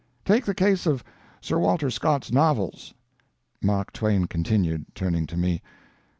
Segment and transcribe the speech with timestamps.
[0.25, 1.03] "Take the case of
[1.41, 2.95] Sir Walter Scott's novels,"
[3.63, 5.61] Mark[Pg 174] Twain continued, turning to me.